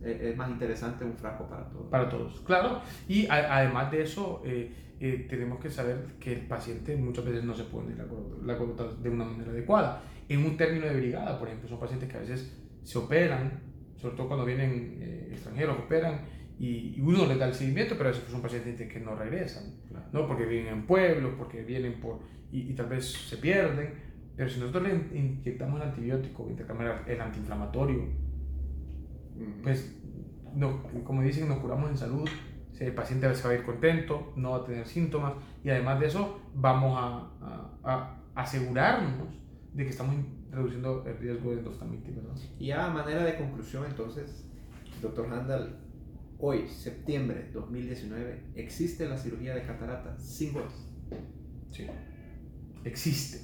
[0.02, 1.86] es, es más interesante un frasco para todos.
[1.88, 2.40] para todos.
[2.40, 7.24] Claro, y a- además de eso, eh, eh, tenemos que saber que el paciente muchas
[7.24, 8.04] veces no se pone la
[8.44, 8.54] la
[9.02, 10.02] de una manera adecuada.
[10.34, 13.60] En un término de brigada, por ejemplo, son pacientes que a veces se operan,
[13.96, 16.20] sobre todo cuando vienen eh, extranjeros, operan
[16.58, 19.64] y, y uno les da el seguimiento, pero a veces son pacientes que no regresan,
[19.88, 20.06] Claro.
[20.12, 20.26] ¿no?
[20.26, 22.20] porque vienen en pueblos, porque vienen por.
[22.50, 23.94] y, y tal vez se pierden.
[24.36, 28.02] Pero si nosotros le in- inyectamos el antibiótico intercameral, el antiinflamatorio,
[29.34, 29.62] Mm.
[29.62, 29.98] pues,
[30.54, 32.28] no, como dicen, nos curamos en salud,
[32.80, 36.06] el paciente se va a ir contento, no va a tener síntomas y además de
[36.06, 39.28] eso vamos a, a- a asegurarnos
[39.74, 40.16] de que estamos
[40.50, 42.34] reduciendo el riesgo de endostamitis, ¿verdad?
[42.58, 44.46] Y a manera de conclusión, entonces,
[45.00, 45.80] doctor Handal,
[46.38, 50.88] hoy, septiembre 2019, existe la cirugía de catarata sin gotas.
[51.70, 51.86] Sí.
[52.84, 53.38] Existe.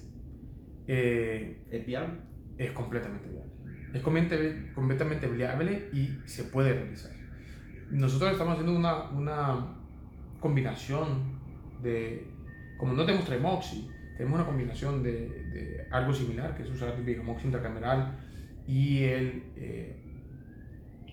[0.86, 2.28] Eh, ¿Es viable?
[2.58, 3.52] es completamente viable.
[3.94, 7.12] Es completamente, completamente viable y se puede realizar.
[7.90, 9.76] Nosotros estamos haciendo una, una
[10.40, 11.40] combinación
[11.82, 12.28] de,
[12.76, 13.88] como no tenemos Tremoxi,
[14.18, 15.12] tenemos una combinación de,
[15.54, 18.18] de algo similar, que es usar Vigamox intracameral
[18.66, 19.96] y el eh,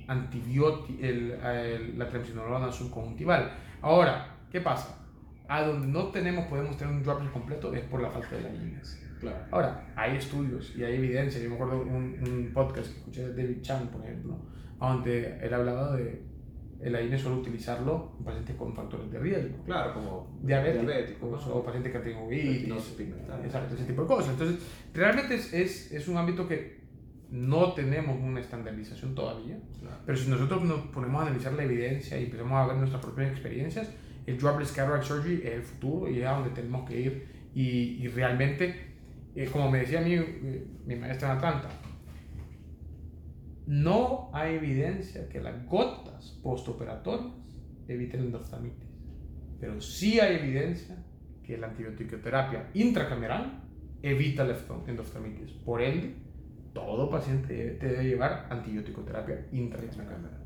[0.08, 3.52] antibiótico, el, el- la triamcinolona subconjuntival.
[3.82, 5.02] Ahora, ¿qué pasa?
[5.48, 8.50] A donde no tenemos, podemos tener un droplet completo es por la falta de la
[8.54, 9.02] INES.
[9.20, 9.38] Claro.
[9.52, 11.42] Ahora, hay estudios y hay evidencia.
[11.42, 14.38] Yo me acuerdo un, un podcast que escuché de David Chang, por ejemplo,
[14.80, 16.22] donde él hablaba de
[16.86, 19.58] el AINE solo utilizarlo en pacientes con factores de riesgo.
[19.66, 22.74] Claro, como Diabéticos, diabéticos, o pacientes que tienen uveitis,
[23.74, 24.30] ese tipo de cosas.
[24.34, 24.60] Entonces,
[24.94, 26.86] realmente es, es, es un ámbito que
[27.32, 29.98] no tenemos una estandarización todavía, Claro.
[30.06, 33.32] pero si nosotros nos ponemos a analizar la evidencia y empezamos a ver nuestras propias
[33.32, 33.90] experiencias,
[34.28, 37.28] el dropless cataract surgery es el futuro y es a donde tenemos que ir.
[37.56, 38.76] Y, y realmente,
[39.36, 41.70] eh, como me decía mi, eh, mi maestra en Atlanta,
[43.68, 47.34] no hay evidencia que las gotas postoperatorias
[47.88, 48.90] eviten endostamitis,
[49.60, 50.98] pero sí hay evidencia
[51.44, 53.64] que la antibioticoterapia intracameral
[54.02, 55.52] evita la endostamitis.
[55.52, 56.16] Por ende,
[56.74, 60.44] todo paciente debe llevar antibiótico-terapia intracameral.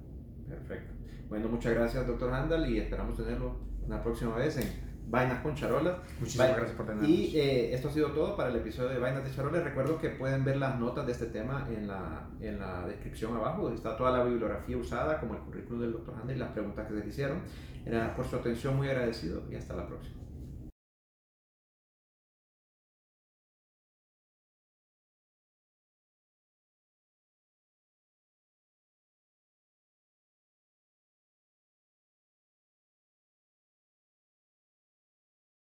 [0.48, 0.94] Perfecto.
[1.28, 5.98] Bueno, muchas gracias, doctor Handal, y esperamos tenerlo una próxima vez en Vainas con Charolas.
[6.20, 7.10] Muchísimas gracias por tenernos.
[7.10, 9.64] Y eh, esto ha sido todo para el episodio de Vainas de Charolas.
[9.64, 13.72] Recuerdo que pueden ver las notas de este tema en la, en la descripción abajo,
[13.72, 16.94] está toda la bibliografía usada, como el currículum del doctor Handal y las preguntas que
[16.94, 17.40] se le hicieron.
[17.86, 20.20] Era por su atención muy agradecido y hasta la próxima.